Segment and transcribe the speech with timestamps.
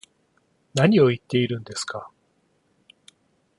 [0.73, 2.09] 何を言ってるんですか